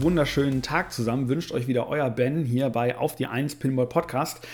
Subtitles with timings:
[0.00, 1.28] wunderschönen Tag zusammen.
[1.28, 4.46] Wünscht euch wieder euer Ben hier bei Auf die 1 Pinball Podcast.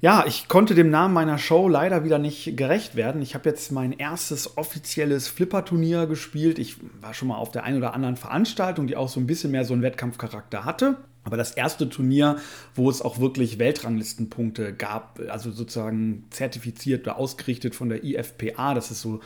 [0.00, 3.22] Ja, ich konnte dem Namen meiner Show leider wieder nicht gerecht werden.
[3.22, 6.58] Ich habe jetzt mein erstes offizielles Flipper-Turnier gespielt.
[6.58, 9.50] Ich war schon mal auf der einen oder anderen Veranstaltung, die auch so ein bisschen
[9.52, 10.98] mehr so einen Wettkampfcharakter hatte.
[11.22, 12.36] Aber das erste Turnier,
[12.74, 18.90] wo es auch wirklich Weltranglistenpunkte gab, also sozusagen zertifiziert oder ausgerichtet von der IFPA, das
[18.90, 19.20] ist so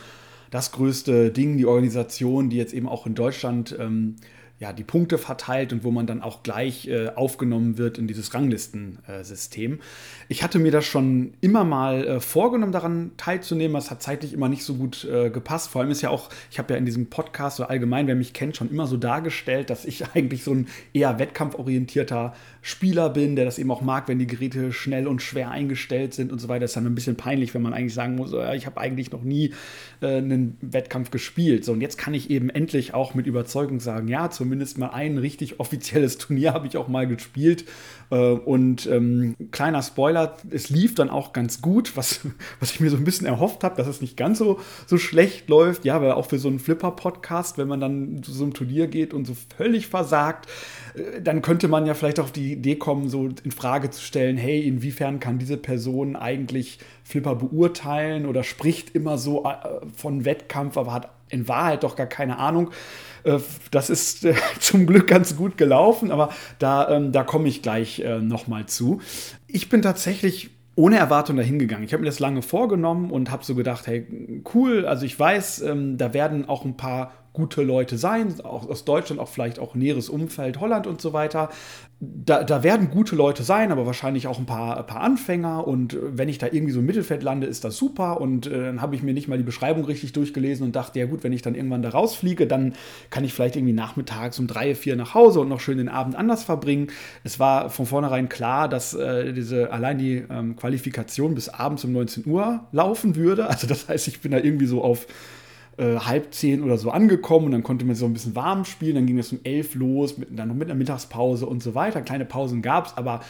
[0.49, 4.15] das größte Ding, die Organisation, die jetzt eben auch in Deutschland ähm,
[4.59, 8.33] ja, die Punkte verteilt und wo man dann auch gleich äh, aufgenommen wird in dieses
[8.33, 9.79] Ranglistensystem.
[10.27, 13.77] Ich hatte mir das schon immer mal äh, vorgenommen, daran teilzunehmen.
[13.77, 15.69] Es hat zeitlich immer nicht so gut äh, gepasst.
[15.69, 18.33] Vor allem ist ja auch, ich habe ja in diesem Podcast oder allgemein, wer mich
[18.33, 23.45] kennt, schon immer so dargestellt, dass ich eigentlich so ein eher wettkampforientierter Spieler bin, der
[23.45, 26.61] das eben auch mag, wenn die Geräte schnell und schwer eingestellt sind und so weiter.
[26.61, 29.11] Das ist dann ein bisschen peinlich, wenn man eigentlich sagen muss, oh ich habe eigentlich
[29.11, 29.53] noch nie
[30.01, 31.63] äh, einen Wettkampf gespielt.
[31.63, 34.89] So, und jetzt kann ich eben endlich auch mit Überzeugung sagen, ja, zum zumindest mal
[34.89, 37.65] ein richtig offizielles Turnier habe ich auch mal gespielt.
[38.09, 42.21] Äh, und ähm, kleiner Spoiler, es lief dann auch ganz gut, was,
[42.59, 45.49] was ich mir so ein bisschen erhofft habe, dass es nicht ganz so, so schlecht
[45.49, 45.85] läuft.
[45.85, 49.13] Ja, aber auch für so einen Flipper-Podcast, wenn man dann zu so einem Turnier geht
[49.13, 50.49] und so völlig versagt,
[50.95, 54.37] äh, dann könnte man ja vielleicht auf die Idee kommen, so in Frage zu stellen,
[54.37, 60.75] hey, inwiefern kann diese Person eigentlich Flipper beurteilen oder spricht immer so äh, von Wettkampf,
[60.75, 62.71] aber hat in Wahrheit doch gar keine Ahnung.
[63.23, 63.39] Äh,
[63.71, 66.29] das ist äh, zum Glück ganz gut gelaufen, aber
[66.59, 69.01] da, ähm, da komme ich gleich äh, nochmal zu.
[69.47, 71.83] Ich bin tatsächlich ohne Erwartung dahin gegangen.
[71.83, 74.07] Ich habe mir das lange vorgenommen und habe so gedacht, hey,
[74.53, 78.83] cool, also ich weiß, ähm, da werden auch ein paar gute Leute sein, auch aus
[78.83, 81.49] Deutschland, auch vielleicht auch näheres Umfeld, Holland und so weiter.
[82.01, 85.65] Da, da werden gute Leute sein, aber wahrscheinlich auch ein paar, ein paar Anfänger.
[85.65, 88.19] Und wenn ich da irgendwie so im Mittelfeld lande, ist das super.
[88.19, 91.05] Und äh, dann habe ich mir nicht mal die Beschreibung richtig durchgelesen und dachte, ja
[91.05, 92.73] gut, wenn ich dann irgendwann da rausfliege, dann
[93.09, 96.15] kann ich vielleicht irgendwie nachmittags um drei, vier nach Hause und noch schön den Abend
[96.15, 96.87] anders verbringen.
[97.23, 101.93] Es war von vornherein klar, dass äh, diese allein die ähm, Qualifikation bis abends um
[101.93, 103.47] 19 Uhr laufen würde.
[103.47, 105.07] Also das heißt, ich bin da irgendwie so auf
[105.79, 108.95] äh, halb zehn oder so angekommen und dann konnte man so ein bisschen warm spielen.
[108.95, 112.01] Dann ging es um elf los, mit, dann noch mit einer Mittagspause und so weiter.
[112.01, 113.21] Kleine Pausen gab es, aber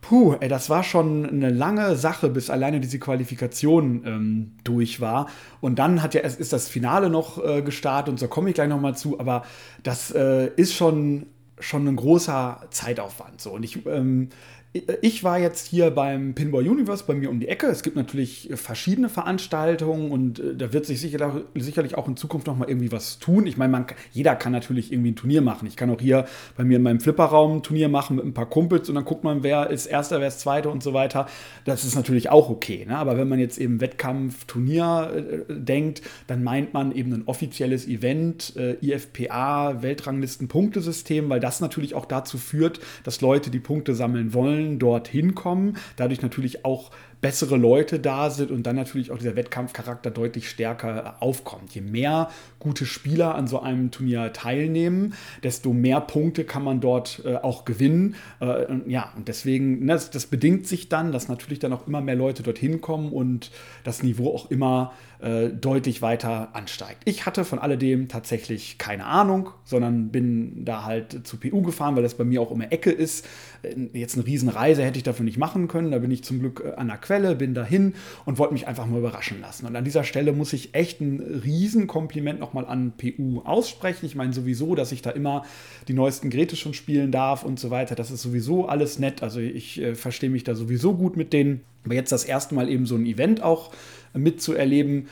[0.00, 5.28] puh, ey, das war schon eine lange Sache, bis alleine diese Qualifikation ähm, durch war.
[5.60, 8.68] Und dann hat ja, ist das Finale noch äh, gestartet und so komme ich gleich
[8.68, 9.42] nochmal zu, aber
[9.82, 11.26] das äh, ist schon
[11.62, 13.40] schon ein großer Zeitaufwand.
[13.40, 13.52] So.
[13.52, 14.30] Und ich ähm,
[14.74, 17.66] ich war jetzt hier beim Pinball Universe bei mir um die Ecke.
[17.66, 22.56] Es gibt natürlich verschiedene Veranstaltungen und äh, da wird sich sicherlich auch in Zukunft noch
[22.56, 23.46] mal irgendwie was tun.
[23.46, 25.68] Ich meine, man, jeder kann natürlich irgendwie ein Turnier machen.
[25.68, 26.24] Ich kann auch hier
[26.56, 29.24] bei mir in meinem Flipperraum ein Turnier machen mit ein paar Kumpels und dann guckt
[29.24, 31.26] man, wer ist Erster, wer ist Zweiter und so weiter.
[31.66, 32.86] Das ist natürlich auch okay.
[32.86, 32.96] Ne?
[32.96, 37.86] Aber wenn man jetzt eben Wettkampf, Turnier äh, denkt, dann meint man eben ein offizielles
[37.86, 44.32] Event, äh, IFPA, Weltranglisten-Punktesystem, weil das natürlich auch dazu führt, dass Leute die Punkte sammeln
[44.32, 46.90] wollen wollen dorthin kommen, dadurch natürlich auch
[47.20, 51.72] bessere Leute da sind und dann natürlich auch dieser Wettkampfcharakter deutlich stärker aufkommt.
[51.72, 55.14] Je mehr gute Spieler an so einem Turnier teilnehmen,
[55.44, 58.16] desto mehr Punkte kann man dort äh, auch gewinnen.
[58.40, 62.00] Äh, ja, und deswegen, ne, das, das, bedingt sich dann, dass natürlich dann auch immer
[62.00, 63.52] mehr Leute dorthin kommen und
[63.84, 67.02] das Niveau auch immer äh, deutlich weiter ansteigt.
[67.04, 72.02] Ich hatte von alledem tatsächlich keine Ahnung, sondern bin da halt zu PU gefahren, weil
[72.02, 73.28] das bei mir auch um die Ecke ist.
[73.62, 75.92] Äh, jetzt eine Riesenreise hätte ich dafür nicht machen können.
[75.92, 77.94] Da bin ich zum Glück äh, an der Quelle, bin dahin
[78.24, 79.66] und wollte mich einfach mal überraschen lassen.
[79.66, 84.06] Und an dieser Stelle muss ich echt ein Riesenkompliment nochmal an PU aussprechen.
[84.06, 85.44] Ich meine sowieso, dass ich da immer
[85.86, 87.94] die neuesten Geräte schon spielen darf und so weiter.
[87.94, 89.22] Das ist sowieso alles nett.
[89.22, 91.60] Also ich äh, verstehe mich da sowieso gut mit denen.
[91.84, 93.70] Aber jetzt das erste Mal eben so ein Event auch
[94.14, 95.08] mitzuerleben.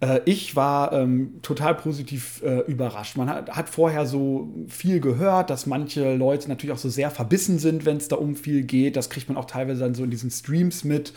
[0.00, 3.16] Äh, ich war ähm, total positiv äh, überrascht.
[3.16, 7.58] Man hat, hat, vorher so viel gehört, dass manche Leute natürlich auch so sehr verbissen
[7.58, 8.96] sind, wenn es da um viel geht.
[8.96, 11.12] Das kriegt man auch teilweise dann so in diesen Streams mit.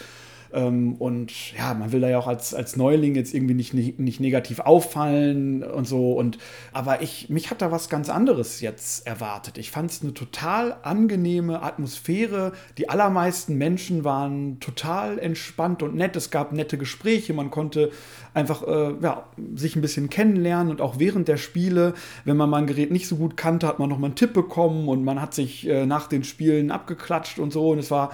[0.55, 3.99] Ähm, und ja, man will da ja auch als, als Neuling jetzt irgendwie nicht, nicht,
[3.99, 6.13] nicht negativ auffallen und so.
[6.13, 6.37] Und,
[6.71, 9.57] aber ich, mich hat da was ganz anderes jetzt erwartet.
[9.57, 12.53] Ich fand es eine total angenehme Atmosphäre.
[12.77, 16.15] Die allermeisten Menschen waren total entspannt und nett.
[16.15, 17.33] Es gab nette Gespräche.
[17.33, 17.91] Man konnte
[18.33, 19.25] einfach äh, ja,
[19.55, 21.93] sich ein bisschen kennenlernen und auch während der Spiele,
[22.23, 24.33] wenn man mal ein Gerät nicht so gut kannte, hat man noch mal einen Tipp
[24.33, 27.71] bekommen und man hat sich äh, nach den Spielen abgeklatscht und so.
[27.71, 28.11] Und es war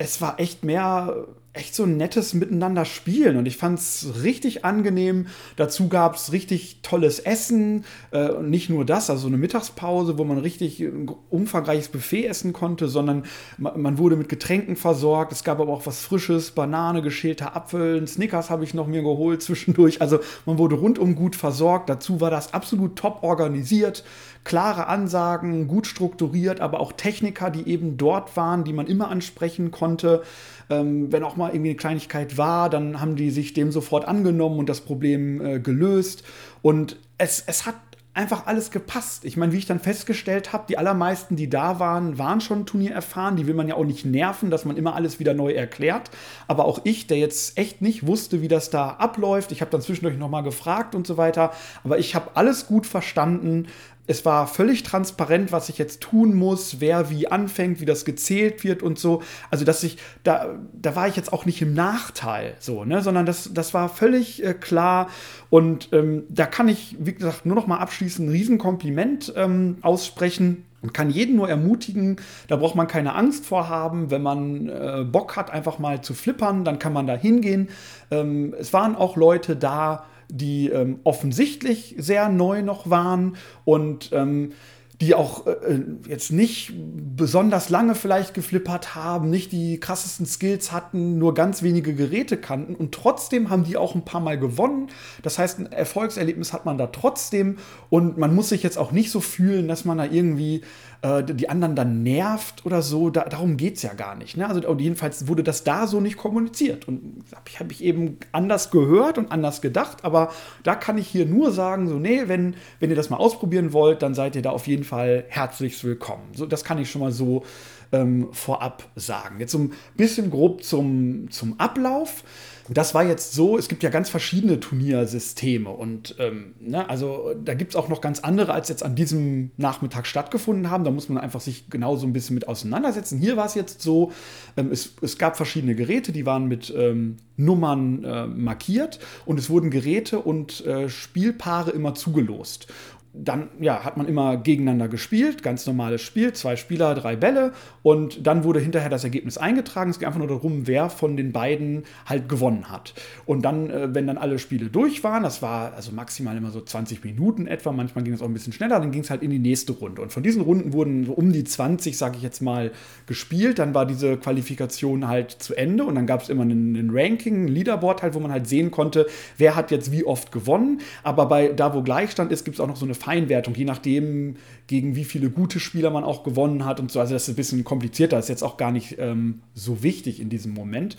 [0.00, 4.64] es war echt mehr echt so ein nettes Miteinander spielen und ich fand es richtig
[4.64, 5.26] angenehm.
[5.56, 10.38] Dazu gab es richtig tolles Essen, äh, nicht nur das, also eine Mittagspause, wo man
[10.38, 13.24] richtig ein umfangreiches Buffet essen konnte, sondern
[13.58, 15.32] man, wurde mit Getränken versorgt.
[15.32, 19.42] Es gab aber auch was Frisches, Banane, geschälter Apfel, Snickers habe ich noch mir geholt
[19.42, 20.00] zwischendurch.
[20.00, 21.88] Also man wurde rundum gut versorgt.
[21.88, 24.04] Dazu war das absolut top organisiert
[24.44, 29.70] klare Ansagen, gut strukturiert, aber auch Techniker, die eben dort waren, die man immer ansprechen
[29.70, 30.22] konnte.
[30.70, 34.58] Ähm, wenn auch mal irgendwie eine Kleinigkeit war, dann haben die sich dem sofort angenommen
[34.58, 36.22] und das Problem äh, gelöst.
[36.62, 37.74] Und es, es hat
[38.12, 39.24] einfach alles gepasst.
[39.24, 42.92] Ich meine, wie ich dann festgestellt habe, die allermeisten, die da waren, waren schon Turnier
[42.92, 43.36] erfahren.
[43.36, 46.10] Die will man ja auch nicht nerven, dass man immer alles wieder neu erklärt.
[46.48, 49.80] Aber auch ich, der jetzt echt nicht wusste, wie das da abläuft, ich habe dann
[49.80, 51.52] zwischendurch nochmal gefragt und so weiter.
[51.84, 53.68] Aber ich habe alles gut verstanden.
[54.10, 58.64] Es war völlig transparent, was ich jetzt tun muss, wer wie anfängt, wie das gezählt
[58.64, 59.22] wird und so.
[59.52, 63.24] Also, dass ich, da, da war ich jetzt auch nicht im Nachteil, so, ne, sondern
[63.24, 65.10] das, das war völlig äh, klar.
[65.48, 70.64] Und ähm, da kann ich, wie gesagt, nur noch mal abschließend ein Riesenkompliment ähm, aussprechen
[70.82, 72.16] und kann jeden nur ermutigen,
[72.48, 76.14] da braucht man keine Angst vor haben, wenn man äh, Bock hat, einfach mal zu
[76.14, 77.68] flippern, dann kann man da hingehen.
[78.10, 84.52] Ähm, es waren auch Leute da, die ähm, offensichtlich sehr neu noch waren und ähm,
[85.00, 90.72] die auch äh, äh, jetzt nicht besonders lange vielleicht geflippert haben, nicht die krassesten Skills
[90.72, 94.88] hatten, nur ganz wenige Geräte kannten und trotzdem haben die auch ein paar Mal gewonnen.
[95.22, 97.56] Das heißt, ein Erfolgserlebnis hat man da trotzdem
[97.88, 100.62] und man muss sich jetzt auch nicht so fühlen, dass man da irgendwie
[101.02, 103.10] äh, die anderen dann nervt oder so.
[103.10, 104.36] Da, darum geht es ja gar nicht.
[104.36, 104.48] Ne?
[104.48, 106.86] Also jedenfalls wurde das da so nicht kommuniziert.
[106.88, 110.04] Und habe ich, hab ich eben anders gehört und anders gedacht.
[110.04, 110.30] Aber
[110.62, 114.02] da kann ich hier nur sagen, so, nee, wenn, wenn ihr das mal ausprobieren wollt,
[114.02, 116.24] dann seid ihr da auf jeden Fall herzlich willkommen.
[116.34, 117.44] So, das kann ich schon mal so
[117.92, 119.40] ähm, vorab sagen.
[119.40, 122.24] Jetzt so ein bisschen grob zum, zum Ablauf.
[122.72, 127.54] Das war jetzt so, es gibt ja ganz verschiedene Turniersysteme und ähm, ne, also da
[127.54, 130.84] gibt es auch noch ganz andere, als jetzt an diesem Nachmittag stattgefunden haben.
[130.84, 133.18] Da muss man einfach sich genau so ein bisschen mit auseinandersetzen.
[133.18, 134.12] Hier war es jetzt so,
[134.56, 139.50] ähm, es, es, gab verschiedene Geräte, die waren mit ähm, Nummern äh, markiert und es
[139.50, 142.68] wurden Geräte und äh, Spielpaare immer zugelost
[143.12, 147.52] dann ja, hat man immer gegeneinander gespielt, ganz normales Spiel, zwei Spieler, drei Bälle
[147.82, 149.90] und dann wurde hinterher das Ergebnis eingetragen.
[149.90, 152.94] Es geht einfach nur darum, wer von den beiden halt gewonnen hat.
[153.26, 156.60] Und dann, äh, wenn dann alle Spiele durch waren, das war also maximal immer so
[156.60, 159.30] 20 Minuten etwa, manchmal ging es auch ein bisschen schneller, dann ging es halt in
[159.30, 160.02] die nächste Runde.
[160.02, 162.70] Und von diesen Runden wurden so um die 20, sage ich jetzt mal,
[163.06, 163.58] gespielt.
[163.58, 167.48] Dann war diese Qualifikation halt zu Ende und dann gab es immer einen Ranking, ein
[167.48, 169.06] Leaderboard halt, wo man halt sehen konnte,
[169.36, 170.80] wer hat jetzt wie oft gewonnen.
[171.02, 174.36] Aber bei da, wo Gleichstand ist, gibt es auch noch so eine Feinwertung, je nachdem,
[174.66, 177.00] gegen wie viele gute Spieler man auch gewonnen hat und so.
[177.00, 180.28] Also das ist ein bisschen komplizierter, ist jetzt auch gar nicht ähm, so wichtig in
[180.28, 180.96] diesem Moment.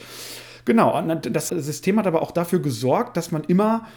[0.66, 3.88] Genau, das System hat aber auch dafür gesorgt, dass man immer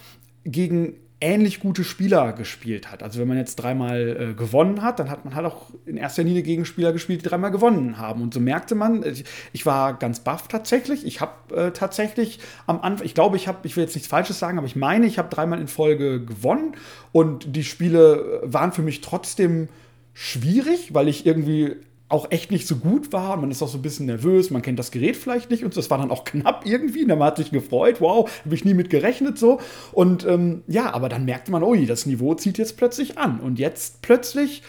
[0.44, 3.02] gegen ähnlich gute Spieler gespielt hat.
[3.02, 6.22] Also wenn man jetzt dreimal äh, gewonnen hat, dann hat man halt auch in erster
[6.22, 8.20] Linie gegen Spieler gespielt, die dreimal gewonnen haben.
[8.20, 9.24] Und so merkte man, ich,
[9.54, 11.06] ich war ganz baff tatsächlich.
[11.06, 14.38] Ich habe äh, tatsächlich am Anfang, ich glaube, ich habe, ich will jetzt nichts Falsches
[14.38, 16.72] sagen, aber ich meine, ich habe dreimal in Folge gewonnen
[17.10, 19.68] und die Spiele waren für mich trotzdem
[20.12, 21.76] schwierig, weil ich irgendwie
[22.14, 23.36] auch echt nicht so gut war.
[23.36, 25.90] Man ist auch so ein bisschen nervös, man kennt das Gerät vielleicht nicht und das
[25.90, 27.02] war dann auch knapp irgendwie.
[27.02, 29.60] Und man hat sich gefreut, wow, habe ich nie mit gerechnet so.
[29.92, 33.40] Und ähm, ja, aber dann merkte man, ui, das Niveau zieht jetzt plötzlich an.
[33.40, 34.62] Und jetzt plötzlich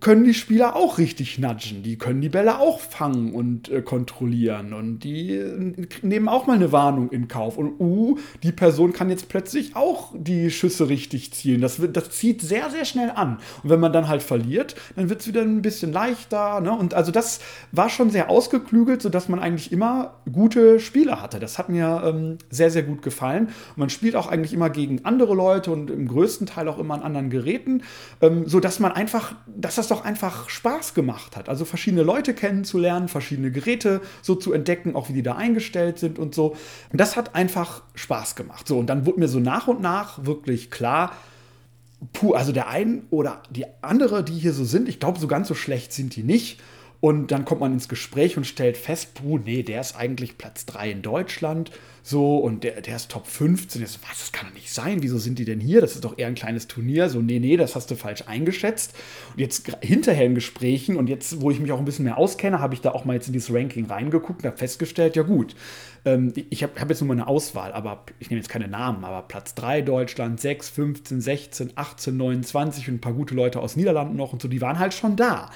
[0.00, 1.82] können die Spieler auch richtig nudgen.
[1.82, 4.72] Die können die Bälle auch fangen und äh, kontrollieren.
[4.72, 7.56] Und die äh, nehmen auch mal eine Warnung in Kauf.
[7.58, 11.60] Und uh, die Person kann jetzt plötzlich auch die Schüsse richtig zielen.
[11.60, 13.38] Das, das zieht sehr, sehr schnell an.
[13.62, 16.60] Und wenn man dann halt verliert, dann wird es wieder ein bisschen leichter.
[16.60, 16.72] Ne?
[16.72, 21.38] Und also das war schon sehr ausgeklügelt, sodass man eigentlich immer gute Spieler hatte.
[21.38, 23.46] Das hat mir ähm, sehr, sehr gut gefallen.
[23.46, 26.94] Und man spielt auch eigentlich immer gegen andere Leute und im größten Teil auch immer
[26.94, 27.82] an anderen Geräten,
[28.20, 31.48] ähm, sodass man einfach, dass das doch einfach Spaß gemacht hat.
[31.48, 36.18] Also verschiedene Leute kennenzulernen, verschiedene Geräte so zu entdecken, auch wie die da eingestellt sind
[36.18, 36.56] und so.
[36.90, 38.68] Und das hat einfach Spaß gemacht.
[38.68, 41.12] So, und dann wurde mir so nach und nach wirklich klar,
[42.12, 45.48] puh, also der ein oder die andere, die hier so sind, ich glaube, so ganz
[45.48, 46.60] so schlecht sind die nicht.
[47.02, 50.66] Und dann kommt man ins Gespräch und stellt fest, puh, nee, der ist eigentlich Platz
[50.66, 51.72] 3 in Deutschland.
[52.04, 53.80] So, und der, der ist Top 15.
[53.80, 55.02] Jetzt, was, das kann doch nicht sein.
[55.02, 55.80] Wieso sind die denn hier?
[55.80, 57.08] Das ist doch eher ein kleines Turnier.
[57.08, 58.94] So, nee, nee, das hast du falsch eingeschätzt.
[59.32, 62.60] Und jetzt hinterher in Gesprächen und jetzt, wo ich mich auch ein bisschen mehr auskenne,
[62.60, 65.56] habe ich da auch mal jetzt in dieses Ranking reingeguckt und habe festgestellt, ja gut,
[66.04, 69.04] ähm, ich habe hab jetzt nur mal eine Auswahl, aber ich nehme jetzt keine Namen,
[69.04, 73.74] aber Platz 3 Deutschland, 6, 15, 16, 18, 29 und ein paar gute Leute aus
[73.74, 75.50] Niederlanden noch und so, die waren halt schon da.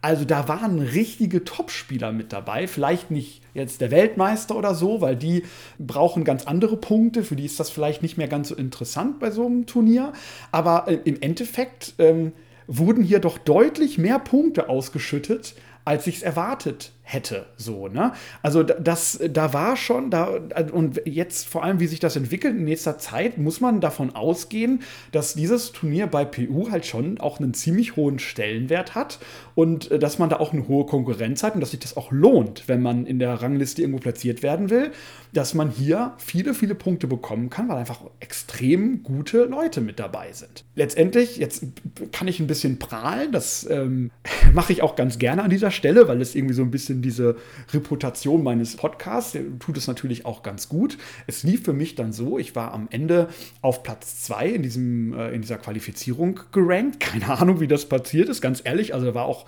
[0.00, 2.68] Also da waren richtige Topspieler mit dabei.
[2.68, 5.44] Vielleicht nicht jetzt der Weltmeister oder so, weil die
[5.78, 7.24] brauchen ganz andere Punkte.
[7.24, 10.12] Für die ist das vielleicht nicht mehr ganz so interessant bei so einem Turnier.
[10.52, 12.32] Aber äh, im Endeffekt ähm,
[12.68, 17.46] wurden hier doch deutlich mehr Punkte ausgeschüttet, als ich es erwartet hätte.
[17.56, 18.12] So, ne?
[18.42, 20.28] Also das, da war schon, da,
[20.72, 24.82] und jetzt vor allem, wie sich das entwickelt in nächster Zeit, muss man davon ausgehen,
[25.10, 29.20] dass dieses Turnier bei PU halt schon auch einen ziemlich hohen Stellenwert hat
[29.54, 32.12] und äh, dass man da auch eine hohe Konkurrenz hat und dass sich das auch
[32.12, 34.92] lohnt, wenn man in der Rangliste irgendwo platziert werden will,
[35.32, 40.32] dass man hier viele, viele Punkte bekommen kann, weil einfach extrem gute Leute mit dabei
[40.32, 40.64] sind.
[40.74, 41.64] Letztendlich, jetzt
[42.12, 44.10] kann ich ein bisschen prahlen, das ähm,
[44.52, 47.08] mache ich auch ganz gerne an dieser Stelle, weil es irgendwie so ein bisschen bisschen
[47.08, 47.36] diese
[47.72, 49.32] Reputation meines Podcasts.
[49.32, 50.98] Der tut es natürlich auch ganz gut.
[51.26, 53.28] Es lief für mich dann so, ich war am Ende
[53.62, 57.00] auf Platz 2 in, äh, in dieser Qualifizierung gerankt.
[57.08, 58.94] Keine Ahnung, wie das passiert ist, ganz ehrlich.
[58.94, 59.46] Also war auch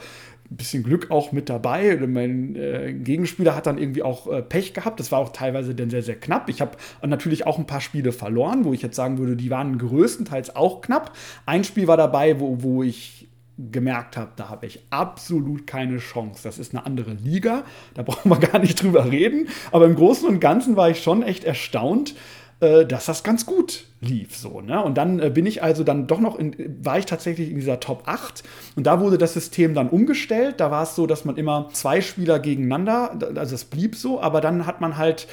[0.50, 1.96] ein bisschen Glück auch mit dabei.
[1.96, 4.98] Mein äh, Gegenspieler hat dann irgendwie auch äh, Pech gehabt.
[4.98, 6.48] Das war auch teilweise dann sehr, sehr knapp.
[6.48, 6.76] Ich habe
[7.06, 10.80] natürlich auch ein paar Spiele verloren, wo ich jetzt sagen würde, die waren größtenteils auch
[10.80, 11.16] knapp.
[11.46, 13.28] Ein Spiel war dabei, wo, wo ich
[13.70, 16.40] gemerkt habe, da habe ich absolut keine Chance.
[16.42, 17.64] Das ist eine andere Liga,
[17.94, 19.48] da brauchen wir gar nicht drüber reden.
[19.72, 22.14] Aber im Großen und Ganzen war ich schon echt erstaunt,
[22.60, 24.36] äh, dass das ganz gut lief.
[24.36, 24.82] So, ne?
[24.82, 27.80] Und dann äh, bin ich also dann doch noch, in, war ich tatsächlich in dieser
[27.80, 28.42] Top 8
[28.76, 30.60] und da wurde das System dann umgestellt.
[30.60, 34.40] Da war es so, dass man immer zwei Spieler gegeneinander, also es blieb so, aber
[34.40, 35.26] dann hat man halt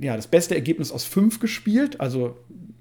[0.00, 2.36] ja, das beste Ergebnis aus fünf gespielt, also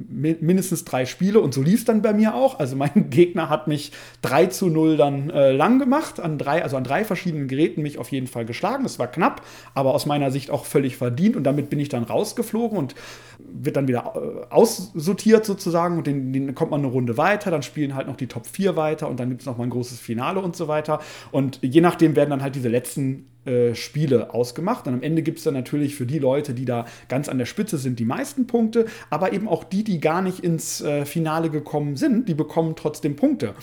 [0.09, 2.59] mindestens drei Spiele und so lief es dann bei mir auch.
[2.59, 6.77] Also mein Gegner hat mich 3 zu 0 dann äh, lang gemacht, an drei, also
[6.77, 8.83] an drei verschiedenen Geräten mich auf jeden Fall geschlagen.
[8.83, 9.41] Das war knapp,
[9.73, 12.95] aber aus meiner Sicht auch völlig verdient und damit bin ich dann rausgeflogen und
[13.39, 17.63] wird dann wieder äh, aussortiert sozusagen und den, den, kommt man eine Runde weiter, dann
[17.63, 19.99] spielen halt noch die Top 4 weiter und dann gibt es noch mal ein großes
[19.99, 20.99] Finale und so weiter.
[21.31, 24.87] Und je nachdem werden dann halt diese letzten äh, Spiele ausgemacht.
[24.87, 27.45] Und am Ende gibt es dann natürlich für die Leute, die da ganz an der
[27.45, 31.49] Spitze sind, die meisten Punkte, aber eben auch die, die gar nicht ins äh, Finale
[31.49, 33.53] gekommen sind, die bekommen trotzdem Punkte.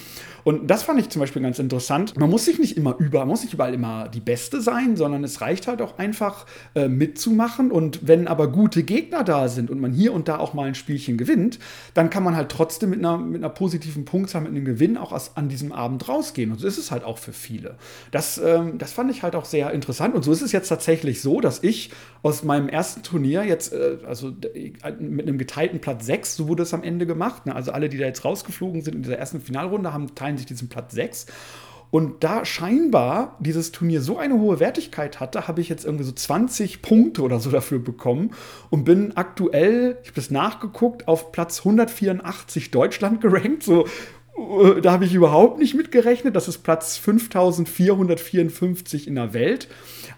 [0.45, 2.19] Und das fand ich zum Beispiel ganz interessant.
[2.19, 5.25] Man muss sich nicht immer über, man muss nicht überall immer die Beste sein, sondern
[5.25, 7.71] es reicht halt auch einfach äh, mitzumachen.
[7.71, 10.75] Und wenn aber gute Gegner da sind und man hier und da auch mal ein
[10.75, 11.59] Spielchen gewinnt,
[11.95, 15.13] dann kann man halt trotzdem mit einer, mit einer positiven Punktzahl, mit einem Gewinn auch
[15.13, 16.53] aus, an diesem Abend rausgehen.
[16.53, 17.77] Und so ist es halt auch für viele.
[18.11, 20.15] Das, ähm, das fand ich halt auch sehr interessant.
[20.15, 21.91] Und so ist es jetzt tatsächlich so, dass ich
[22.23, 24.33] aus meinem ersten Turnier jetzt, äh, also
[24.99, 27.47] mit einem geteilten Platz 6, so wurde es am Ende gemacht.
[27.47, 27.55] Ne?
[27.55, 30.69] Also alle, die da jetzt rausgeflogen sind in dieser ersten Finalrunde, haben, teilen sich diesen
[30.69, 31.27] Platz 6.
[31.95, 36.11] Und da scheinbar dieses Turnier so eine hohe Wertigkeit hatte, habe ich jetzt irgendwie so
[36.11, 38.33] 20 Punkte oder so dafür bekommen
[38.71, 43.63] und bin aktuell, ich habe das nachgeguckt, auf Platz 184 Deutschland gerankt.
[43.63, 43.87] So
[44.83, 46.35] da habe ich überhaupt nicht mit gerechnet.
[46.35, 49.69] Das ist Platz 5454 in der Welt.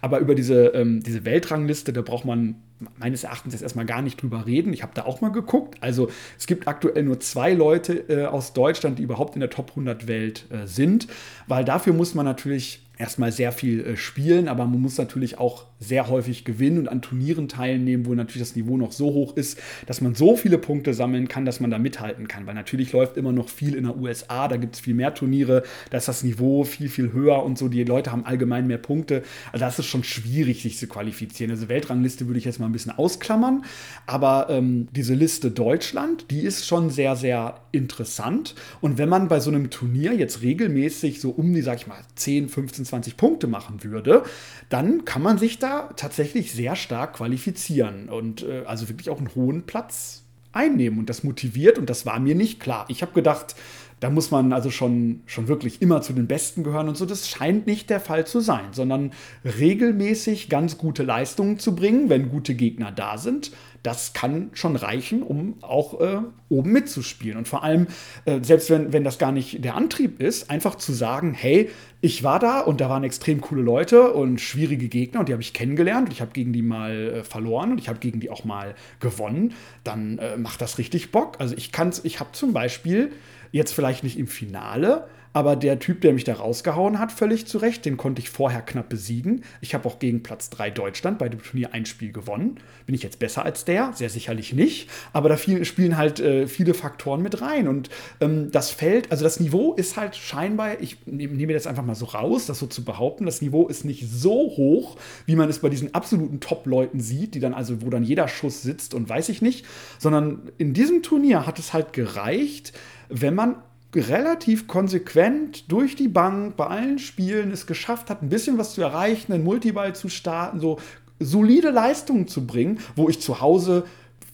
[0.01, 2.57] Aber über diese, ähm, diese Weltrangliste, da braucht man
[2.99, 4.73] meines Erachtens jetzt erstmal gar nicht drüber reden.
[4.73, 5.77] Ich habe da auch mal geguckt.
[5.81, 6.09] Also
[6.39, 10.09] es gibt aktuell nur zwei Leute äh, aus Deutschland, die überhaupt in der Top 100
[10.09, 11.09] Welt äh, sind,
[11.47, 15.65] weil dafür muss man natürlich erstmal sehr viel äh, spielen, aber man muss natürlich auch
[15.79, 19.59] sehr häufig gewinnen und an Turnieren teilnehmen, wo natürlich das Niveau noch so hoch ist,
[19.87, 22.47] dass man so viele Punkte sammeln kann, dass man da mithalten kann.
[22.47, 25.65] Weil natürlich läuft immer noch viel in der USA, da gibt es viel mehr Turniere,
[25.91, 27.69] da ist das Niveau viel, viel höher und so.
[27.69, 29.23] Die Leute haben allgemein mehr Punkte.
[29.53, 31.51] Also das ist schon schwierig, sich zu qualifizieren.
[31.51, 33.65] Also Weltrangliste würde ich jetzt mal ein bisschen ausklammern,
[34.07, 38.55] aber ähm, diese Liste Deutschland, die ist schon sehr, sehr interessant.
[38.81, 41.99] Und wenn man bei so einem Turnier jetzt regelmäßig so um die, sag ich mal,
[42.15, 44.23] 10, 15, 20 Punkte machen würde,
[44.69, 45.66] dann kann man sich da
[45.97, 50.99] tatsächlich sehr stark qualifizieren und äh, also wirklich auch einen hohen Platz einnehmen.
[50.99, 52.87] Und das motiviert und das war mir nicht klar.
[52.89, 53.55] Ich habe gedacht,
[54.01, 57.07] da muss man also schon, schon wirklich immer zu den Besten gehören und so.
[57.07, 59.13] Das scheint nicht der Fall zu sein, sondern
[59.45, 63.53] regelmäßig ganz gute Leistungen zu bringen, wenn gute Gegner da sind.
[63.87, 67.39] Das kann schon reichen, um auch äh, oben mitzuspielen.
[67.39, 67.87] Und vor allem,
[68.25, 72.25] äh, selbst wenn, wenn das gar nicht der Antrieb ist, einfach zu sagen, hey, ich
[72.25, 75.53] war da und da waren extrem coole Leute und schwierige Gegner und die habe ich
[75.53, 78.45] kennengelernt und ich habe gegen die mal äh, verloren und ich habe gegen die auch
[78.45, 81.37] mal gewonnen, dann äh, macht das richtig Bock.
[81.39, 83.13] Also ich kann ich habe zum Beispiel
[83.53, 87.59] Jetzt vielleicht nicht im Finale, aber der Typ, der mich da rausgehauen hat, völlig zu
[87.59, 89.45] Recht, den konnte ich vorher knapp besiegen.
[89.61, 92.59] Ich habe auch gegen Platz 3 Deutschland bei dem Turnier ein Spiel gewonnen.
[92.87, 93.93] Bin ich jetzt besser als der?
[93.93, 94.89] Sehr sicherlich nicht.
[95.13, 97.69] Aber da viel, spielen halt äh, viele Faktoren mit rein.
[97.69, 97.91] Und
[98.23, 101.95] ähm, das Feld, also das Niveau ist halt scheinbar, ich nehme nehm das einfach mal
[101.95, 105.59] so raus, das so zu behaupten, das Niveau ist nicht so hoch, wie man es
[105.59, 109.29] bei diesen absoluten Top-Leuten sieht, die dann also, wo dann jeder Schuss sitzt und weiß
[109.29, 109.67] ich nicht,
[109.99, 112.73] sondern in diesem Turnier hat es halt gereicht,
[113.11, 113.57] wenn man
[113.95, 118.83] relativ konsequent durch die Bank bei allen Spielen es geschafft hat, ein bisschen was zu
[118.83, 120.79] erreichen, einen Multiball zu starten, so
[121.19, 123.85] solide Leistungen zu bringen, wo ich zu Hause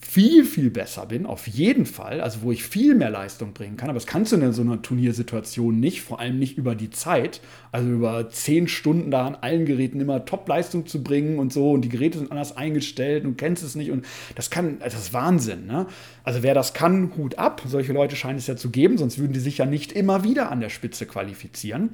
[0.05, 3.89] viel, viel besser bin, auf jeden Fall, also wo ich viel mehr Leistung bringen kann.
[3.89, 7.41] Aber das kannst du in so einer Turniersituation nicht, vor allem nicht über die Zeit,
[7.71, 11.81] also über zehn Stunden da an allen Geräten immer Top-Leistung zu bringen und so und
[11.81, 14.05] die Geräte sind anders eingestellt und du kennst es nicht und
[14.35, 15.65] das kann, das ist Wahnsinn.
[15.65, 15.87] Ne?
[16.23, 17.61] Also wer das kann, Hut ab.
[17.65, 20.51] Solche Leute scheint es ja zu geben, sonst würden die sich ja nicht immer wieder
[20.51, 21.91] an der Spitze qualifizieren.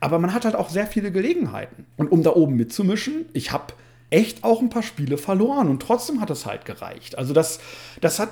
[0.00, 1.86] Aber man hat halt auch sehr viele Gelegenheiten.
[1.96, 3.72] Und um da oben mitzumischen, ich habe
[4.10, 7.18] echt auch ein paar Spiele verloren und trotzdem hat es halt gereicht.
[7.18, 7.58] Also das,
[8.00, 8.30] das hat,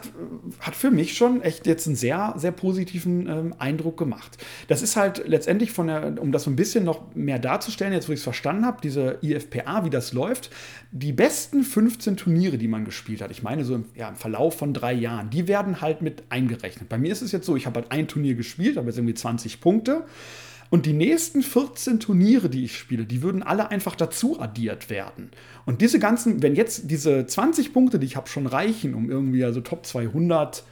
[0.60, 4.38] hat für mich schon echt jetzt einen sehr, sehr positiven ähm, Eindruck gemacht.
[4.68, 8.08] Das ist halt letztendlich von der, um das so ein bisschen noch mehr darzustellen, jetzt
[8.08, 10.50] wo ich es verstanden habe, diese IFPA, wie das läuft,
[10.92, 14.56] die besten 15 Turniere, die man gespielt hat, ich meine so im, ja, im Verlauf
[14.56, 16.88] von drei Jahren, die werden halt mit eingerechnet.
[16.88, 19.14] Bei mir ist es jetzt so, ich habe halt ein Turnier gespielt, habe jetzt irgendwie
[19.14, 20.04] 20 Punkte.
[20.72, 25.30] Und die nächsten 14 Turniere, die ich spiele, die würden alle einfach dazu addiert werden.
[25.66, 29.44] Und diese ganzen, wenn jetzt diese 20 Punkte, die ich habe, schon reichen, um irgendwie
[29.44, 30.64] also Top 200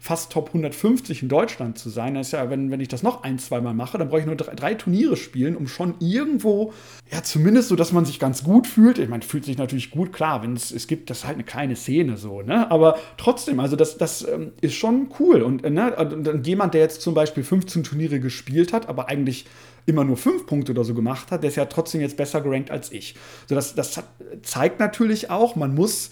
[0.00, 2.14] fast Top 150 in Deutschland zu sein.
[2.14, 4.36] Das ist ja, wenn, wenn ich das noch ein, zweimal mache, dann brauche ich nur
[4.36, 6.72] drei, drei, Turniere spielen, um schon irgendwo,
[7.10, 8.98] ja, zumindest so, dass man sich ganz gut fühlt.
[8.98, 11.44] Ich meine, fühlt sich natürlich gut, klar, wenn es, es gibt, das ist halt eine
[11.44, 12.70] kleine Szene so, ne?
[12.70, 15.42] Aber trotzdem, also das, das ähm, ist schon cool.
[15.42, 19.46] Und, äh, ne, jemand, der jetzt zum Beispiel 15 Turniere gespielt hat, aber eigentlich
[19.84, 22.70] immer nur fünf Punkte oder so gemacht hat, der ist ja trotzdem jetzt besser gerankt
[22.70, 23.14] als ich.
[23.46, 24.00] So, das, das
[24.42, 26.10] zeigt natürlich auch, man muss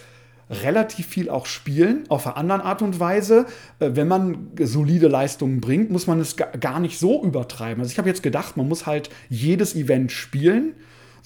[0.51, 3.47] relativ viel auch spielen, auf eine andere Art und Weise.
[3.79, 7.81] Äh, wenn man solide Leistungen bringt, muss man es gar nicht so übertreiben.
[7.81, 10.75] Also ich habe jetzt gedacht, man muss halt jedes Event spielen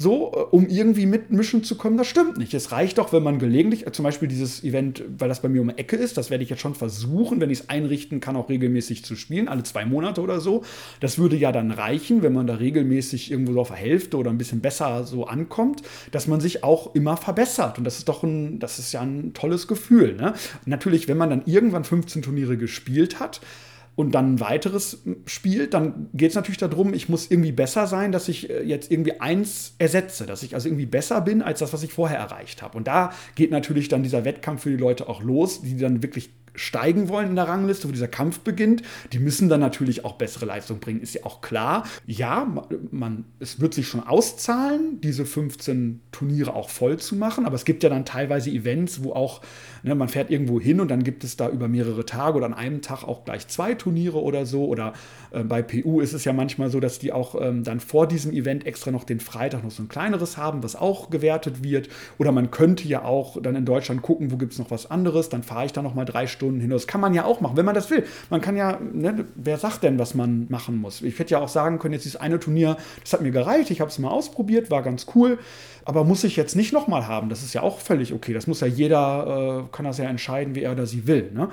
[0.00, 1.98] so, äh, um irgendwie mitmischen zu kommen.
[1.98, 2.54] Das stimmt nicht.
[2.54, 5.60] Es reicht doch, wenn man gelegentlich, äh, zum Beispiel dieses Event, weil das bei mir
[5.60, 8.34] um die Ecke ist, das werde ich jetzt schon versuchen, wenn ich es einrichten kann,
[8.34, 10.64] auch regelmäßig zu spielen, alle zwei Monate oder so.
[11.00, 14.30] Das würde ja dann reichen, wenn man da regelmäßig irgendwo so auf der Hälfte oder
[14.30, 15.82] ein bisschen besser so ankommt,
[16.12, 17.76] dass man sich auch immer verbessert.
[17.76, 20.16] Und das ist doch ein, das ist ja ein tolles Gefühl.
[20.16, 20.32] Ne?
[20.64, 23.42] Natürlich, wenn man dann irgendwann 15 Turniere gespielt hat,
[23.96, 28.12] und dann ein weiteres spielt, dann geht es natürlich darum, ich muss irgendwie besser sein,
[28.12, 31.72] dass ich äh, jetzt irgendwie eins ersetze, dass ich also irgendwie besser bin als das,
[31.72, 32.78] was ich vorher erreicht habe.
[32.78, 36.30] Und da geht natürlich dann dieser Wettkampf für die Leute auch los, die dann wirklich
[36.54, 38.82] steigen wollen in der Rangliste, wo dieser Kampf beginnt,
[39.12, 41.84] die müssen dann natürlich auch bessere Leistung bringen, ist ja auch klar.
[42.06, 42.46] Ja,
[42.90, 47.64] man, es wird sich schon auszahlen, diese 15 Turniere auch voll zu machen, aber es
[47.64, 49.40] gibt ja dann teilweise Events, wo auch,
[49.82, 52.54] ne, man fährt irgendwo hin und dann gibt es da über mehrere Tage oder an
[52.54, 54.66] einem Tag auch gleich zwei Turniere oder so.
[54.66, 54.92] Oder
[55.30, 58.32] äh, bei PU ist es ja manchmal so, dass die auch ähm, dann vor diesem
[58.32, 61.88] Event extra noch den Freitag noch so ein kleineres haben, was auch gewertet wird.
[62.18, 65.28] Oder man könnte ja auch dann in Deutschland gucken, wo gibt es noch was anderes,
[65.28, 66.70] dann fahre ich da noch mal drei Stunden Stunden hin.
[66.70, 68.04] Das kann man ja auch machen, wenn man das will.
[68.28, 71.02] Man kann ja, ne, wer sagt denn, was man machen muss?
[71.02, 73.80] Ich hätte ja auch sagen können, jetzt dieses eine Turnier, das hat mir gereicht, ich
[73.80, 75.38] habe es mal ausprobiert, war ganz cool,
[75.84, 77.28] aber muss ich jetzt nicht nochmal haben.
[77.28, 78.32] Das ist ja auch völlig okay.
[78.32, 81.30] Das muss ja jeder, äh, kann das ja entscheiden, wie er oder sie will.
[81.32, 81.48] Ne?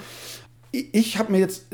[0.72, 1.68] Ich habe mir jetzt,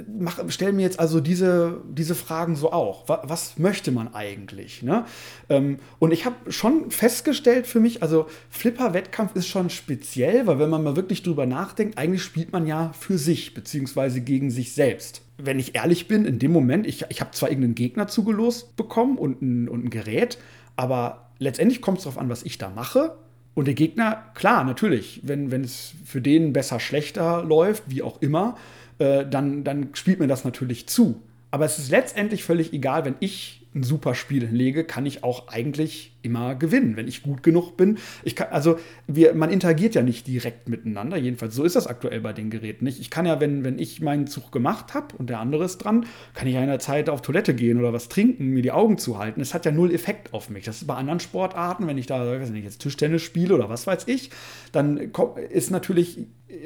[0.49, 3.09] stelle mir jetzt also diese, diese Fragen so auch.
[3.09, 4.83] Was, was möchte man eigentlich?
[4.83, 5.05] Ne?
[5.49, 10.69] Ähm, und ich habe schon festgestellt für mich, also Flipper-Wettkampf ist schon speziell, weil wenn
[10.69, 15.21] man mal wirklich drüber nachdenkt, eigentlich spielt man ja für sich, beziehungsweise gegen sich selbst.
[15.37, 19.17] Wenn ich ehrlich bin, in dem Moment, ich, ich habe zwar irgendeinen Gegner zugelost bekommen
[19.17, 20.37] und ein, und ein Gerät,
[20.75, 23.15] aber letztendlich kommt es darauf an, was ich da mache.
[23.55, 28.21] Und der Gegner, klar, natürlich, wenn, wenn es für den besser, schlechter läuft, wie auch
[28.21, 28.55] immer,
[28.99, 31.21] äh, dann, dann spielt mir das natürlich zu.
[31.51, 35.47] Aber es ist letztendlich völlig egal, wenn ich ein super Spiel hinlege, kann ich auch
[35.47, 37.97] eigentlich immer gewinnen, wenn ich gut genug bin.
[38.23, 42.21] Ich kann, also wir, man interagiert ja nicht direkt miteinander, jedenfalls so ist das aktuell
[42.21, 42.99] bei den Geräten nicht.
[42.99, 46.05] Ich kann ja, wenn, wenn ich meinen Zug gemacht habe und der andere ist dran,
[46.33, 48.97] kann ich ja in der Zeit auf Toilette gehen oder was trinken, mir die Augen
[48.97, 49.41] zuhalten.
[49.41, 50.65] Es hat ja null Effekt auf mich.
[50.65, 53.87] Das ist bei anderen Sportarten, wenn ich da, weiß nicht, jetzt Tischtennis spiele oder was
[53.87, 54.31] weiß ich,
[54.71, 55.11] dann
[55.49, 56.19] ist natürlich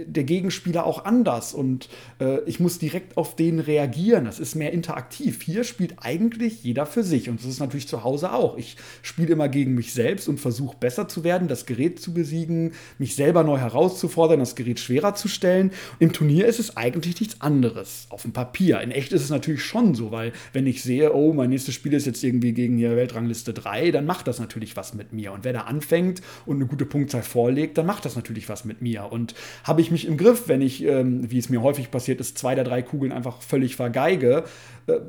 [0.05, 1.89] der Gegenspieler auch anders und
[2.19, 4.25] äh, ich muss direkt auf den reagieren.
[4.25, 5.41] Das ist mehr interaktiv.
[5.41, 8.57] Hier spielt eigentlich jeder für sich und das ist natürlich zu Hause auch.
[8.57, 12.73] Ich spiele immer gegen mich selbst und versuche besser zu werden, das Gerät zu besiegen,
[12.97, 15.71] mich selber neu herauszufordern, das Gerät schwerer zu stellen.
[15.99, 18.81] Im Turnier ist es eigentlich nichts anderes auf dem Papier.
[18.81, 21.93] In echt ist es natürlich schon so, weil wenn ich sehe, oh, mein nächstes Spiel
[21.93, 25.31] ist jetzt irgendwie gegen die Weltrangliste 3, dann macht das natürlich was mit mir.
[25.31, 28.81] Und wer da anfängt und eine gute Punktzahl vorlegt, dann macht das natürlich was mit
[28.81, 29.11] mir.
[29.11, 32.37] Und habe ich mich im Griff, wenn ich, ähm, wie es mir häufig passiert ist,
[32.37, 34.43] zwei der drei Kugeln einfach völlig vergeige,
[34.87, 34.99] äh,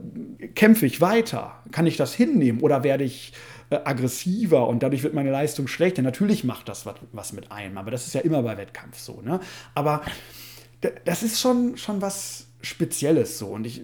[0.54, 1.62] kämpfe ich weiter?
[1.72, 3.32] Kann ich das hinnehmen oder werde ich
[3.70, 6.02] äh, aggressiver und dadurch wird meine Leistung schlechter.
[6.02, 9.20] Natürlich macht das was, was mit einem, aber das ist ja immer bei Wettkampf so.
[9.20, 9.40] Ne?
[9.74, 10.02] Aber
[11.04, 13.48] das ist schon, schon was Spezielles so.
[13.48, 13.82] Und ich,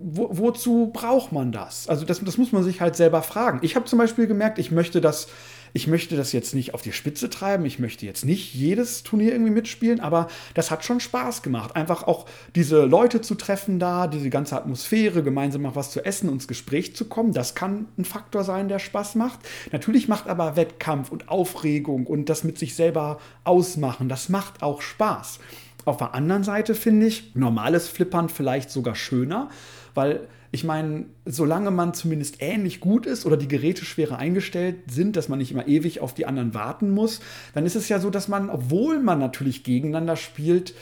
[0.00, 1.88] wo, wozu braucht man das?
[1.88, 3.60] Also das, das muss man sich halt selber fragen.
[3.62, 5.28] Ich habe zum Beispiel gemerkt, ich möchte das
[5.72, 9.32] ich möchte das jetzt nicht auf die Spitze treiben, ich möchte jetzt nicht jedes Turnier
[9.32, 11.76] irgendwie mitspielen, aber das hat schon Spaß gemacht.
[11.76, 16.28] Einfach auch diese Leute zu treffen da, diese ganze Atmosphäre, gemeinsam mal was zu essen
[16.30, 19.40] ins Gespräch zu kommen, das kann ein Faktor sein, der Spaß macht.
[19.72, 24.82] Natürlich macht aber Wettkampf und Aufregung und das mit sich selber ausmachen, das macht auch
[24.82, 25.38] Spaß.
[25.86, 29.48] Auf der anderen Seite finde ich normales Flippern vielleicht sogar schöner,
[29.94, 35.14] weil ich meine, solange man zumindest ähnlich gut ist oder die Geräte schwerer eingestellt sind,
[35.16, 37.20] dass man nicht immer ewig auf die anderen warten muss,
[37.54, 40.74] dann ist es ja so, dass man, obwohl man natürlich gegeneinander spielt,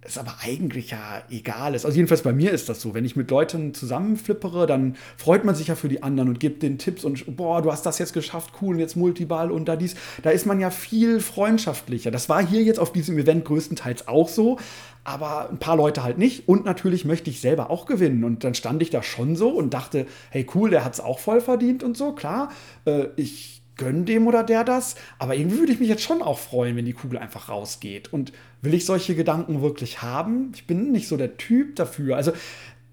[0.00, 1.84] es aber eigentlich ja egal ist.
[1.84, 2.94] Also jedenfalls bei mir ist das so.
[2.94, 6.62] Wenn ich mit Leuten zusammenflippere, dann freut man sich ja für die anderen und gibt
[6.62, 9.74] den Tipps und boah, du hast das jetzt geschafft, cool, und jetzt Multiball und da
[9.74, 9.96] dies.
[10.22, 12.12] Da ist man ja viel freundschaftlicher.
[12.12, 14.58] Das war hier jetzt auf diesem Event größtenteils auch so,
[15.02, 16.48] aber ein paar Leute halt nicht.
[16.48, 18.22] Und natürlich möchte ich selber auch gewinnen.
[18.22, 21.18] Und dann stand ich da schon so und dachte, hey cool, der hat es auch
[21.18, 22.50] voll verdient und so, klar.
[22.84, 24.96] Äh, ich gönne dem oder der das.
[25.18, 28.12] Aber irgendwie würde ich mich jetzt schon auch freuen, wenn die Kugel einfach rausgeht.
[28.12, 28.32] Und
[28.62, 30.52] will ich solche Gedanken wirklich haben?
[30.54, 32.16] Ich bin nicht so der Typ dafür.
[32.16, 32.32] Also,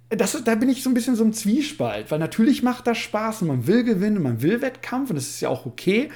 [0.09, 3.41] das, da bin ich so ein bisschen so im Zwiespalt, weil natürlich macht das Spaß
[3.41, 6.09] und man will gewinnen, man will Wettkampf und das ist ja auch okay.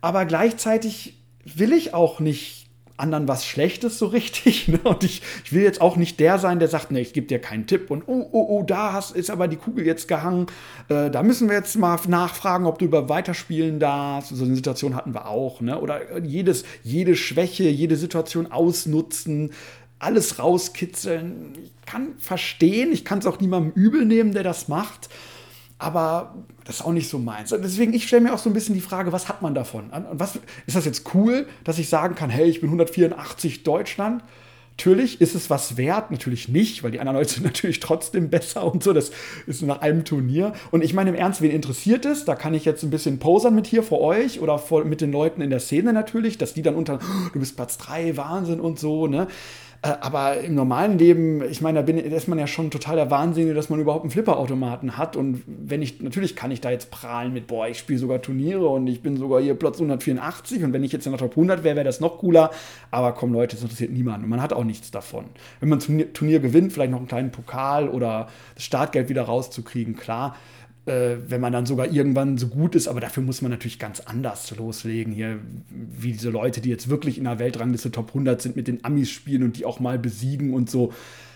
[0.00, 2.67] Aber gleichzeitig will ich auch nicht
[2.98, 4.68] anderen was Schlechtes so richtig.
[4.68, 4.80] Ne?
[4.84, 7.38] Und ich, ich will jetzt auch nicht der sein, der sagt, nee, ich gebe dir
[7.38, 10.46] keinen Tipp und oh, oh, oh, da hast, ist aber die Kugel jetzt gehangen.
[10.88, 14.36] Äh, da müssen wir jetzt mal nachfragen, ob du über weiterspielen darfst.
[14.36, 15.62] So eine Situation hatten wir auch.
[15.62, 15.80] Ne?
[15.80, 19.52] Oder jedes, jede Schwäche, jede Situation ausnutzen,
[19.98, 21.54] alles rauskitzeln.
[21.62, 25.08] Ich kann verstehen, ich kann es auch niemandem übel nehmen, der das macht
[25.78, 27.50] aber das ist auch nicht so meins.
[27.50, 29.90] Deswegen, ich stelle mir auch so ein bisschen die Frage, was hat man davon?
[29.90, 34.22] Und was, ist das jetzt cool, dass ich sagen kann, hey, ich bin 184 Deutschland?
[34.78, 38.64] Natürlich ist es was wert, natürlich nicht, weil die anderen Leute sind natürlich trotzdem besser
[38.72, 38.92] und so.
[38.92, 39.10] Das
[39.46, 40.52] ist nach einem Turnier.
[40.70, 42.24] Und ich meine im Ernst, wen interessiert es?
[42.24, 45.10] Da kann ich jetzt ein bisschen posern mit hier vor euch oder vor, mit den
[45.10, 46.98] Leuten in der Szene natürlich, dass die dann unter,
[47.32, 49.28] du bist Platz 3, Wahnsinn und so, ne?
[49.80, 52.96] Äh, aber im normalen Leben, ich meine, da, bin, da ist man ja schon total
[52.96, 55.14] der Wahnsinn, dass man überhaupt einen Flipperautomaten hat.
[55.14, 58.68] Und wenn ich, natürlich kann ich da jetzt prahlen mit, boah, ich spiele sogar Turniere
[58.68, 60.64] und ich bin sogar hier Platz 184.
[60.64, 62.50] Und wenn ich jetzt in der Top 100 wäre, wäre das noch cooler.
[62.90, 64.24] Aber komm, Leute, das interessiert niemanden.
[64.24, 65.26] Und man hat auch nichts davon.
[65.60, 69.96] Wenn man ein Turnier, gewinnt, vielleicht noch einen kleinen Pokal oder das Startgeld wieder rauszukriegen,
[69.96, 70.36] klar
[70.86, 74.54] wenn man dann sogar irgendwann so gut ist, aber dafür muss man natürlich ganz anders
[74.56, 75.38] loslegen hier,
[75.70, 79.10] wie diese Leute, die jetzt wirklich in der Weltrangliste Top 100 sind, mit den Amis
[79.10, 80.92] spielen und die auch mal besiegen und so.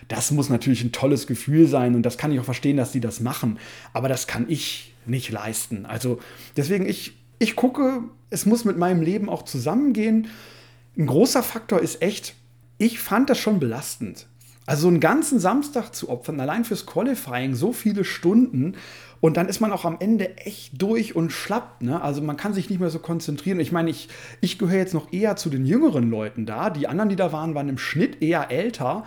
[0.09, 3.01] Das muss natürlich ein tolles Gefühl sein und das kann ich auch verstehen, dass die
[3.01, 3.59] das machen,
[3.93, 5.87] aber das kann ich nicht leisten.
[5.87, 6.19] Also
[6.57, 10.29] deswegen, ich, ich gucke, es muss mit meinem Leben auch zusammengehen.
[10.97, 12.35] Ein großer Faktor ist echt,
[12.79, 14.27] ich fand das schon belastend.
[14.65, 18.77] Also so einen ganzen Samstag zu opfern, allein fürs Qualifying, so viele Stunden
[19.23, 21.81] und dann ist man auch am Ende echt durch und schlapp.
[21.81, 22.03] Ne?
[22.03, 23.61] Also man kann sich nicht mehr so konzentrieren.
[23.61, 24.09] Ich meine, ich,
[24.41, 26.71] ich gehöre jetzt noch eher zu den jüngeren Leuten da.
[26.71, 29.05] Die anderen, die da waren, waren im Schnitt eher älter.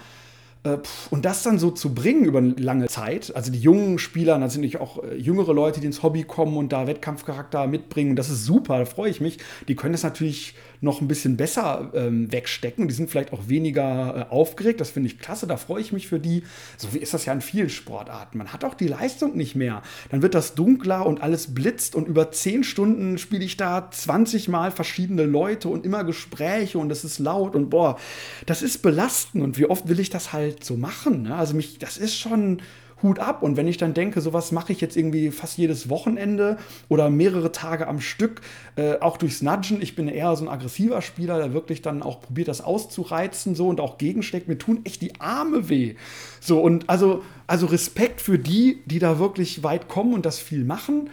[0.65, 0.78] Äh,
[1.12, 4.78] und das dann so zu bringen über eine lange Zeit, also die jungen Spieler, natürlich
[4.78, 8.80] auch äh, jüngere Leute, die ins Hobby kommen und da Wettkampfcharakter mitbringen, das ist super,
[8.80, 9.38] da freue ich mich.
[9.67, 12.88] Die können das natürlich noch ein bisschen besser ähm, wegstecken.
[12.88, 14.80] Die sind vielleicht auch weniger äh, aufgeregt.
[14.80, 15.47] Das finde ich klasse.
[15.47, 16.43] Da freue ich mich für die.
[16.78, 18.38] So wie ist das ja in vielen Sportarten.
[18.38, 19.82] Man hat auch die Leistung nicht mehr.
[20.12, 24.47] Dann wird das dunkler und alles blitzt und über zehn Stunden spiele ich da 20
[24.47, 27.97] Mal verschiedene Leute und immer Gespräche und es ist laut und boah,
[28.45, 29.43] das ist belastend.
[29.43, 31.24] Und wie oft will ich das halt so machen?
[31.24, 31.36] Ne?
[31.36, 32.62] Also mich, das ist schon
[33.04, 33.44] Hut ab.
[33.44, 36.58] Und wenn ich dann denke, sowas mache ich jetzt irgendwie fast jedes Wochenende
[36.89, 38.41] oder mehrere Tage am Stück,
[38.76, 39.82] äh, auch durchs Nudgen.
[39.82, 43.68] Ich bin eher so ein aggressiver Spieler, der wirklich dann auch probiert, das auszureizen so
[43.68, 44.48] und auch gegensteckt.
[44.48, 45.96] Mir tun echt die Arme weh.
[46.39, 50.63] So und also, also Respekt für die, die da wirklich weit kommen und das viel
[50.63, 51.10] machen.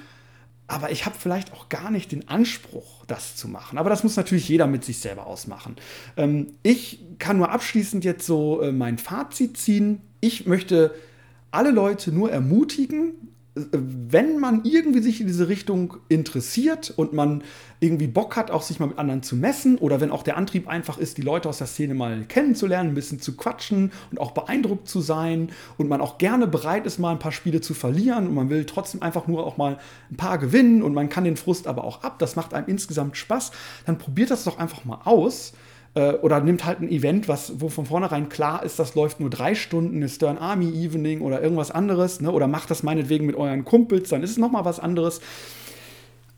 [0.69, 3.79] Aber ich habe vielleicht auch gar nicht den Anspruch, das zu machen.
[3.79, 5.77] Aber das muss natürlich jeder mit sich selber ausmachen.
[6.17, 10.01] Ähm, ich kann nur abschließend jetzt so äh, mein Fazit ziehen.
[10.21, 10.95] Ich möchte
[11.51, 17.43] alle Leute nur ermutigen, wenn man irgendwie sich in diese Richtung interessiert und man
[17.81, 20.69] irgendwie Bock hat, auch sich mal mit anderen zu messen oder wenn auch der Antrieb
[20.69, 24.31] einfach ist, die Leute aus der Szene mal kennenzulernen, ein bisschen zu quatschen und auch
[24.31, 28.27] beeindruckt zu sein und man auch gerne bereit ist, mal ein paar Spiele zu verlieren
[28.27, 29.79] und man will trotzdem einfach nur auch mal
[30.11, 33.19] ein paar gewinnen und man kann den Frust aber auch ab, das macht einem insgesamt
[33.19, 33.51] Spaß,
[33.85, 35.53] dann probiert das doch einfach mal aus
[35.95, 39.31] äh, oder nimmt halt ein Event, was, wo von vornherein klar ist, das läuft nur
[39.31, 42.31] drei Stunden, eine Stern Army Evening oder irgendwas anderes, ne?
[42.31, 45.21] oder macht das meinetwegen mit euren Kumpels, dann ist es nochmal was anderes.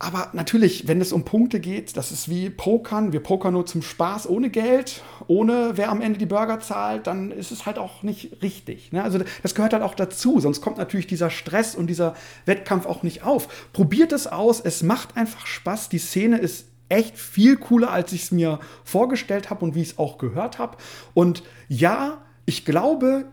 [0.01, 3.13] Aber natürlich, wenn es um Punkte geht, das ist wie Pokern.
[3.13, 7.31] Wir pokern nur zum Spaß, ohne Geld, ohne wer am Ende die Burger zahlt, dann
[7.31, 8.93] ist es halt auch nicht richtig.
[8.93, 9.03] Ne?
[9.03, 12.15] Also das gehört halt auch dazu, sonst kommt natürlich dieser Stress und dieser
[12.45, 13.71] Wettkampf auch nicht auf.
[13.73, 15.89] Probiert es aus, es macht einfach Spaß.
[15.89, 19.91] Die Szene ist echt viel cooler, als ich es mir vorgestellt habe und wie ich
[19.91, 20.77] es auch gehört habe.
[21.15, 23.27] Und ja, ich glaube,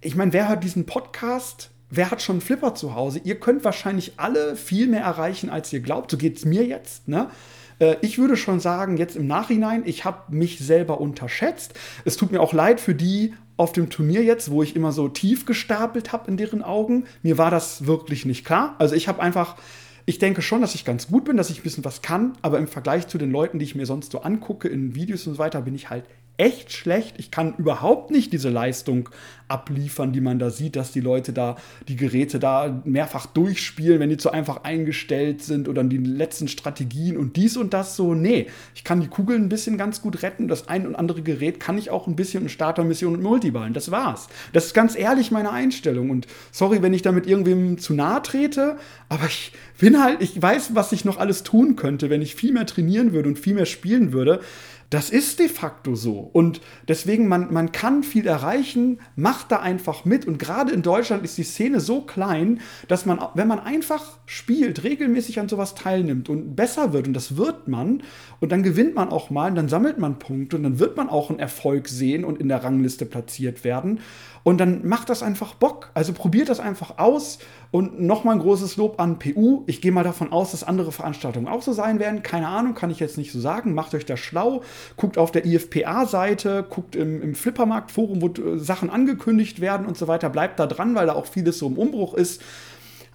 [0.00, 1.70] ich meine, wer hört diesen Podcast?
[1.96, 3.20] wer hat schon einen Flipper zu Hause?
[3.24, 6.10] Ihr könnt wahrscheinlich alle viel mehr erreichen, als ihr glaubt.
[6.10, 7.08] So geht es mir jetzt.
[7.08, 7.30] Ne?
[7.78, 11.74] Äh, ich würde schon sagen, jetzt im Nachhinein, ich habe mich selber unterschätzt.
[12.04, 15.08] Es tut mir auch leid für die auf dem Turnier jetzt, wo ich immer so
[15.08, 17.04] tief gestapelt habe in deren Augen.
[17.22, 18.74] Mir war das wirklich nicht klar.
[18.78, 19.56] Also ich habe einfach,
[20.06, 22.58] ich denke schon, dass ich ganz gut bin, dass ich ein bisschen was kann, aber
[22.58, 25.38] im Vergleich zu den Leuten, die ich mir sonst so angucke in Videos und so
[25.38, 26.04] weiter, bin ich halt
[26.36, 27.14] echt schlecht.
[27.18, 29.08] Ich kann überhaupt nicht diese Leistung
[29.48, 31.56] abliefern, die man da sieht, dass die Leute da
[31.88, 37.16] die Geräte da mehrfach durchspielen, wenn die zu einfach eingestellt sind oder die letzten Strategien
[37.16, 38.14] und dies und das so.
[38.14, 40.48] Nee, ich kann die Kugeln ein bisschen ganz gut retten.
[40.48, 43.74] Das ein und andere Gerät kann ich auch ein bisschen in Startermission und Multiballen.
[43.74, 44.28] Das war's.
[44.52, 46.10] Das ist ganz ehrlich meine Einstellung.
[46.10, 48.76] Und sorry, wenn ich damit irgendwem zu nahe trete,
[49.08, 52.52] aber ich bin halt, ich weiß, was ich noch alles tun könnte, wenn ich viel
[52.52, 54.40] mehr trainieren würde und viel mehr spielen würde.
[54.94, 56.30] Das ist de facto so.
[56.32, 60.24] Und deswegen, man, man kann viel erreichen, macht da einfach mit.
[60.24, 64.84] Und gerade in Deutschland ist die Szene so klein, dass man, wenn man einfach spielt,
[64.84, 68.04] regelmäßig an sowas teilnimmt und besser wird, und das wird man,
[68.38, 71.08] und dann gewinnt man auch mal, und dann sammelt man Punkte, und dann wird man
[71.08, 73.98] auch einen Erfolg sehen und in der Rangliste platziert werden.
[74.44, 75.90] Und dann macht das einfach Bock.
[75.94, 77.38] Also probiert das einfach aus.
[77.70, 79.64] Und nochmal ein großes Lob an PU.
[79.66, 82.22] Ich gehe mal davon aus, dass andere Veranstaltungen auch so sein werden.
[82.22, 83.74] Keine Ahnung, kann ich jetzt nicht so sagen.
[83.74, 84.62] Macht euch da schlau.
[84.96, 90.08] Guckt auf der IFPA-Seite, guckt im, im Flippermarkt-Forum, wo äh, Sachen angekündigt werden und so
[90.08, 90.30] weiter.
[90.30, 92.42] Bleibt da dran, weil da auch vieles so im Umbruch ist.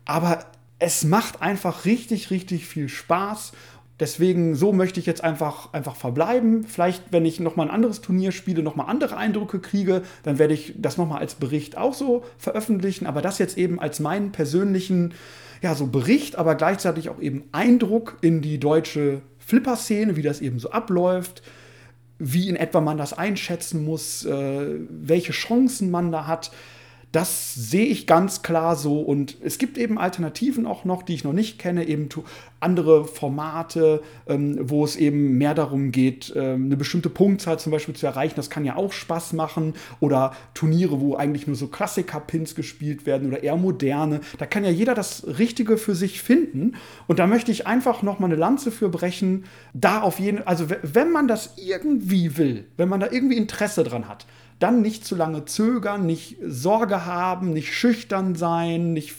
[0.06, 0.46] Aber
[0.80, 3.52] es macht einfach richtig, richtig viel Spaß.
[4.00, 6.64] Deswegen, so möchte ich jetzt einfach, einfach verbleiben.
[6.64, 10.74] Vielleicht, wenn ich nochmal ein anderes Turnier spiele, nochmal andere Eindrücke kriege, dann werde ich
[10.78, 13.06] das nochmal als Bericht auch so veröffentlichen.
[13.08, 15.14] Aber das jetzt eben als meinen persönlichen,
[15.62, 20.60] ja, so Bericht, aber gleichzeitig auch eben Eindruck in die deutsche Flipper-Szene, wie das eben
[20.60, 21.42] so abläuft,
[22.20, 26.52] wie in etwa man das einschätzen muss, äh, welche Chancen man da hat.
[27.12, 29.00] Das sehe ich ganz klar so.
[29.02, 32.08] Und es gibt eben Alternativen auch noch, die ich noch nicht kenne, eben
[32.60, 37.96] andere Formate, ähm, wo es eben mehr darum geht, ähm, eine bestimmte Punktzahl zum Beispiel
[37.96, 38.36] zu erreichen.
[38.36, 39.74] Das kann ja auch Spaß machen.
[40.00, 44.22] Oder Turniere, wo eigentlich nur so Klassiker-Pins gespielt werden oder eher moderne.
[44.38, 46.76] Da kann ja jeder das Richtige für sich finden.
[47.08, 49.46] Und da möchte ich einfach noch mal eine Lanze für brechen.
[49.74, 54.08] Da auf jeden also wenn man das irgendwie will, wenn man da irgendwie Interesse dran
[54.08, 54.26] hat,
[54.60, 59.16] dann nicht zu lange zögern, nicht Sorge haben, nicht schüchtern sein, nicht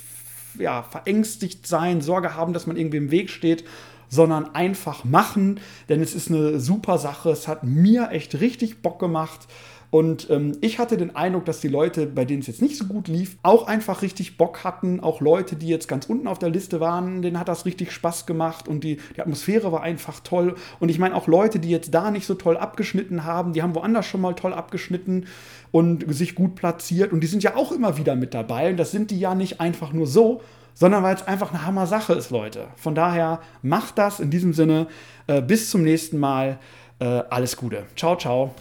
[0.58, 3.64] ja, verängstigt sein, Sorge haben, dass man irgendwie im Weg steht,
[4.08, 7.30] sondern einfach machen, denn es ist eine super Sache.
[7.30, 9.46] Es hat mir echt richtig Bock gemacht.
[9.90, 12.84] Und ähm, ich hatte den Eindruck, dass die Leute, bei denen es jetzt nicht so
[12.84, 15.00] gut lief, auch einfach richtig Bock hatten.
[15.00, 18.24] Auch Leute, die jetzt ganz unten auf der Liste waren, denen hat das richtig Spaß
[18.26, 20.54] gemacht und die, die Atmosphäre war einfach toll.
[20.78, 23.74] Und ich meine auch Leute, die jetzt da nicht so toll abgeschnitten haben, die haben
[23.74, 25.26] woanders schon mal toll abgeschnitten
[25.72, 27.12] und sich gut platziert.
[27.12, 28.70] Und die sind ja auch immer wieder mit dabei.
[28.70, 30.40] Und das sind die ja nicht einfach nur so,
[30.74, 32.68] sondern weil es einfach eine Hammer Sache ist, Leute.
[32.76, 34.86] Von daher macht das in diesem Sinne.
[35.26, 36.60] Äh, bis zum nächsten Mal.
[37.00, 37.86] Äh, alles Gute.
[37.96, 38.54] Ciao, ciao.